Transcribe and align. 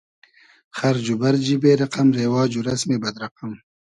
خئرج 0.77 1.05
و 1.09 1.19
بئرجی 1.21 1.55
بې 1.61 1.71
رئقئم, 1.81 2.07
رېواج 2.19 2.51
و 2.55 2.65
رئسمی 2.67 2.97
بئد 3.03 3.15
رئقئم 3.23 3.51